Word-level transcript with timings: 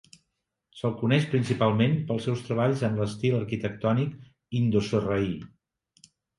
Se'l 0.77 0.95
coneix 1.01 1.27
principalment 1.33 1.93
pels 2.07 2.25
seus 2.29 2.41
treballs 2.49 2.83
en 2.89 2.99
l'estil 3.03 3.37
arquitectònic 3.43 4.19
indo-sarraí. 4.63 5.33